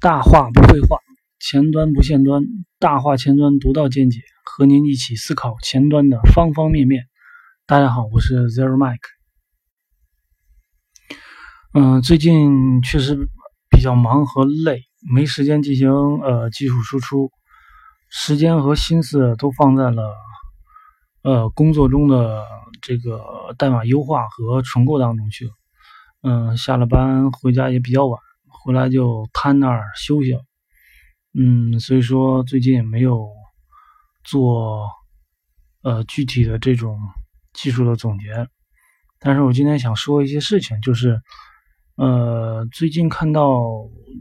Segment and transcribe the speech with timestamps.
[0.00, 1.00] 大话不废话，
[1.40, 2.44] 前端不限端，
[2.78, 7.02] 大话前端独到见解，和您一起思考前端的方方面面。
[7.66, 8.96] 大家好，我是 Zero Mike。
[11.74, 13.28] 嗯，最近确实
[13.68, 17.32] 比较忙和累，没时间进行呃技术输出，
[18.08, 20.14] 时间和心思都放在了
[21.24, 22.46] 呃工作中的
[22.80, 23.20] 这个
[23.58, 25.50] 代码优化和重构当中去了。
[26.22, 28.20] 嗯，下了班回家也比较晚。
[28.68, 30.38] 回来就瘫那儿休息，
[31.32, 33.26] 嗯，所以说最近也没有
[34.24, 34.86] 做
[35.80, 36.98] 呃具体的这种
[37.54, 38.46] 技术的总结。
[39.18, 41.18] 但是我今天想说一些事情，就是
[41.96, 43.58] 呃最近看到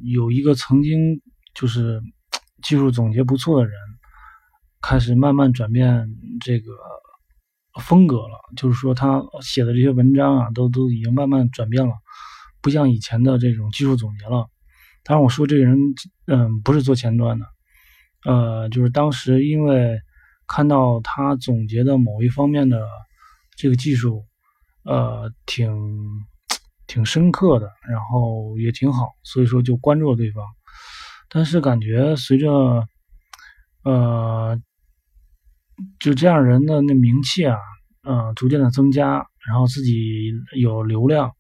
[0.05, 1.21] 有一个曾经
[1.53, 2.02] 就是
[2.63, 3.73] 技术总结不错的人，
[4.81, 6.07] 开始慢慢转变
[6.39, 6.71] 这个
[7.81, 11.93] 风格了，就是说他写的这些文章啊，都都已经慢慢转变了。
[12.61, 14.47] 不像以前的这种技术总结了。
[15.03, 15.77] 当然，我说这个人，
[16.25, 17.45] 嗯，不是做前端的，
[18.25, 20.00] 呃，就是当时因为
[20.47, 22.85] 看到他总结的某一方面的
[23.55, 24.25] 这个技术，
[24.83, 25.72] 呃，挺
[26.88, 30.44] 挺深刻的，然后也挺好，所以说就关注了对方。
[31.30, 32.85] 但是感觉随着，
[33.83, 34.59] 呃，
[36.00, 37.58] 就这样人的那名气啊，
[38.03, 41.31] 嗯，逐渐的增加，然后自己有流量。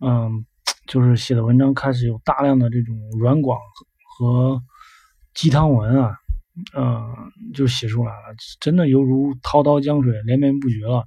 [0.00, 0.44] 嗯，
[0.86, 3.58] 就是写的文章开始有大量的这种软广
[4.16, 4.62] 和
[5.34, 6.16] 鸡汤文啊，
[6.76, 11.04] 嗯，就写出来了，真的犹如滔滔江水连绵不绝了。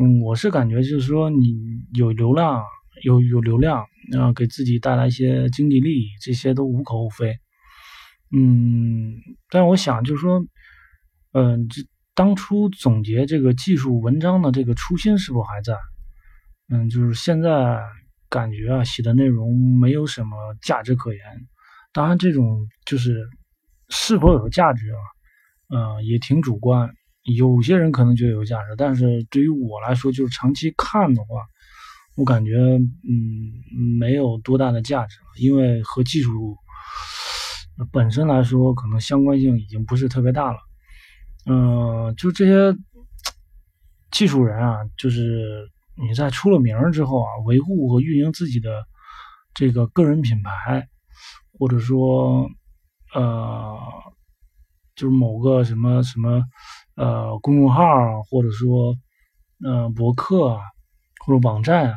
[0.00, 1.54] 嗯，我是感觉就是说，你
[1.94, 2.62] 有流量，
[3.02, 7.36] 有有流量，然后给自己带来一些经济利益，这些都无可厚非。
[8.30, 9.16] 嗯，
[9.50, 10.44] 但我想就是说，
[11.32, 11.82] 嗯，这
[12.14, 15.74] 当初总结这个技术文章的这个初心是否还在？
[16.70, 17.82] 嗯，就是现在
[18.28, 21.20] 感觉啊，写的内容没有什么价值可言。
[21.94, 23.26] 当然，这种就是
[23.88, 25.00] 是否有价值啊，
[25.70, 26.90] 呃，也挺主观。
[27.22, 31.40] 有些人可能觉得有价值，但是对于我来说，就是长期看的话，
[32.16, 36.54] 我感觉嗯，没有多大的价值，因为和技术
[37.90, 40.58] 本身来说，可能相关性已经不是特别大了。
[41.46, 42.78] 嗯，就这些
[44.10, 45.66] 技术人啊，就是。
[46.00, 48.84] 你在出了名之后啊，维护和运营自己的
[49.52, 50.88] 这个个人品牌，
[51.58, 52.48] 或者说
[53.14, 53.76] 呃，
[54.94, 56.42] 就是某个什么什么
[56.94, 58.94] 呃公众号，或者说
[59.64, 60.60] 呃博客啊，
[61.26, 61.96] 或者网站啊，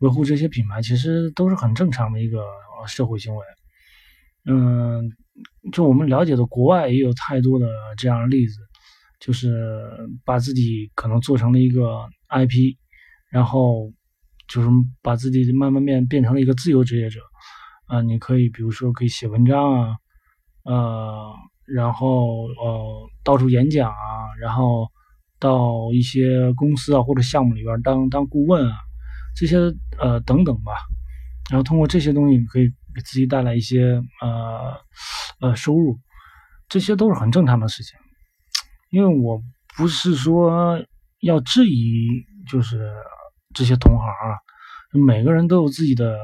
[0.00, 2.44] 维护这些品牌，其实都是很正常的一个
[2.86, 3.44] 社会行为。
[4.44, 5.10] 嗯，
[5.72, 8.56] 就我们了解的国外也有太多的这样的例子，
[9.18, 12.76] 就是把自己可能做成了一个 IP。
[13.30, 13.90] 然后
[14.48, 14.68] 就是
[15.02, 17.20] 把自己慢慢变变成了一个自由职业者。
[17.86, 19.96] 啊，你可以比如说可以写文章啊，
[20.62, 21.32] 呃，
[21.66, 24.86] 然后呃到处演讲啊，然后
[25.40, 28.76] 到一些公司啊或者项目里边当当顾问啊，
[29.34, 29.56] 这些
[29.98, 30.72] 呃等等吧，
[31.50, 34.76] 然后通过这些东西你可以给自己带来一些呃
[35.40, 35.98] 呃收入，
[36.68, 37.98] 这些都是很正常的事情，
[38.90, 39.42] 因为我
[39.76, 40.80] 不是说
[41.22, 42.06] 要质疑，
[42.48, 42.88] 就是。
[43.52, 44.38] 这些同行啊，
[44.92, 46.18] 每个人都有自己的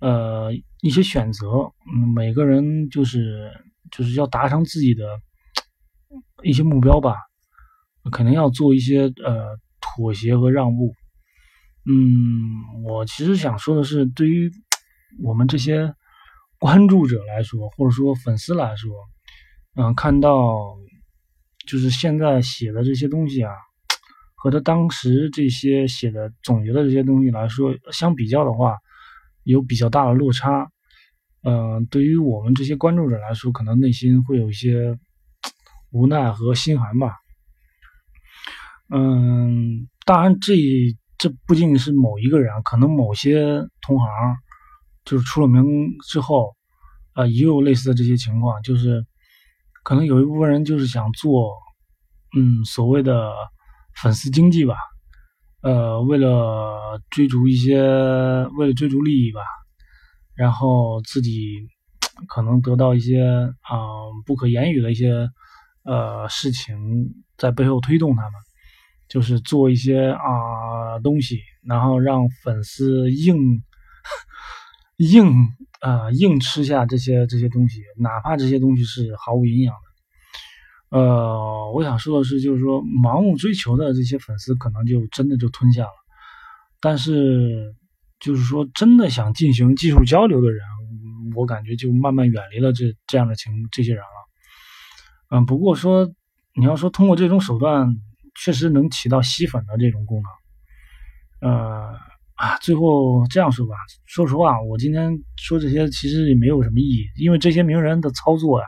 [0.00, 0.50] 呃
[0.80, 1.48] 一些选择，
[1.94, 3.52] 嗯，每个人就是
[3.90, 5.20] 就是要达成自己的
[6.42, 7.16] 一些目标吧，
[8.10, 10.94] 肯定要做一些呃妥协和让步。
[11.84, 14.50] 嗯，我其实想说的是，对于
[15.22, 15.94] 我们这些
[16.58, 18.90] 关注者来说，或者说粉丝来说，
[19.76, 20.76] 嗯，看到
[21.66, 23.52] 就是现在写的这些东西啊。
[24.38, 28.76] 和他当时这些写的总结的这些东西来说相比较的话，
[29.44, 30.70] 有比较大的落差。
[31.42, 34.98] 嗯，对于我们这些关注者来说，可能内心会有一些
[35.90, 37.16] 无奈和心寒吧。
[38.90, 40.54] 嗯，当然，这
[41.16, 44.08] 这不仅仅是某一个人，可能某些同行
[45.04, 45.64] 就是出了名
[46.04, 46.54] 之后，
[47.14, 49.06] 啊，也有类似的这些情况，就是
[49.82, 51.56] 可能有一部分人就是想做，
[52.36, 53.32] 嗯，所谓的。
[54.02, 54.76] 粉丝经济吧，
[55.62, 57.80] 呃，为了追逐一些，
[58.58, 59.40] 为了追逐利益吧，
[60.34, 61.66] 然后自己
[62.28, 63.22] 可能得到一些
[63.62, 63.78] 啊
[64.26, 65.28] 不可言语的一些
[65.84, 66.76] 呃事情
[67.38, 68.32] 在背后推动他们，
[69.08, 73.62] 就是做一些啊东西，然后让粉丝硬
[74.98, 75.32] 硬
[75.80, 79.85] 啊硬吃下这些这些东西，哪怕这些东西是毫无营养的。
[80.90, 85.90] 呃，我想说的是，就是说，盲目追求的这些粉丝，可能就真的就吞下了。
[86.80, 87.74] 但是，
[88.20, 90.60] 就是说，真的想进行技术交流的人，
[91.34, 95.36] 我感觉就慢慢远离了这这样的情这些人了。
[95.36, 96.08] 嗯，不过说
[96.54, 97.96] 你要说通过这种手段，
[98.40, 101.50] 确实能起到吸粉的这种功能。
[101.50, 101.96] 呃
[102.36, 103.74] 啊，最后这样说吧，
[104.04, 108.66] 说实话，我今天说这些其实也没有什么意义，因为这些名人的操作呀，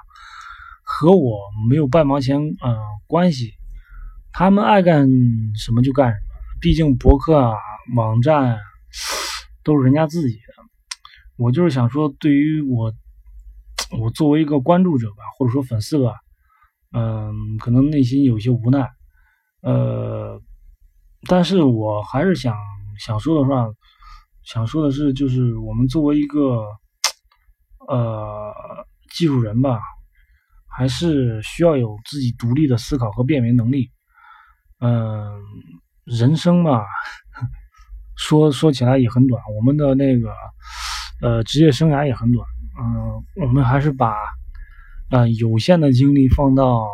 [1.00, 1.38] 和我
[1.70, 3.52] 没有半毛钱呃关系。
[4.32, 5.08] 他们爱干
[5.54, 7.54] 什么就干什么，毕竟博客啊、
[7.94, 8.58] 网站
[9.62, 10.42] 都是人家自己的。
[11.36, 12.92] 我就是想说，对于我，
[13.96, 16.14] 我作为一个关注者吧，或者说粉丝吧，
[16.92, 18.90] 嗯，可能内心有些无奈，
[19.62, 20.42] 呃，
[21.28, 22.56] 但是我还是想
[22.98, 23.68] 想说的话，
[24.42, 26.66] 想说的是，就是我们作为一个
[27.86, 28.52] 呃
[29.10, 29.78] 技术人吧，
[30.78, 33.90] 还是需要有自己独立的思考和辨别能力。
[34.78, 35.28] 嗯，
[36.04, 36.84] 人生嘛，
[38.16, 40.32] 说说起来也很短，我们的那个
[41.20, 42.46] 呃职业生涯也很短。
[42.80, 44.14] 嗯，我们还是把
[45.10, 46.86] 呃有限的精力放到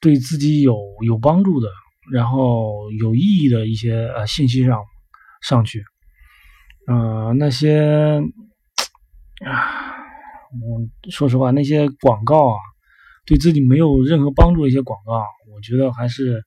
[0.00, 0.76] 对自己有
[1.06, 1.68] 有帮助的，
[2.10, 4.82] 然后有意义的一些呃信息上
[5.40, 5.84] 上去。
[6.88, 8.20] 嗯，那些
[9.46, 9.86] 啊，
[10.62, 12.58] 我说实话，那些广告啊。
[13.26, 15.12] 对自己没有任何帮助的一些广告，
[15.54, 16.42] 我觉得还是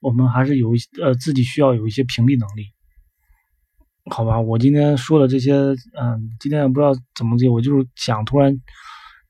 [0.00, 2.64] 我们还是有一呃自己需要有一些屏蔽能力，
[4.10, 4.40] 好吧？
[4.40, 5.76] 我今天说的这些，嗯，
[6.40, 8.52] 今天也不知道怎么接，我就是想突然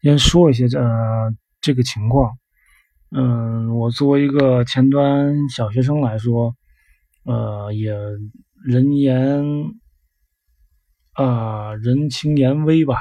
[0.01, 0.81] 先说一些这
[1.61, 2.39] 这个情况，
[3.11, 6.55] 嗯，我作为一个前端小学生来说，
[7.25, 7.93] 呃，也
[8.65, 9.43] 人言
[11.13, 12.97] 啊人情言微吧。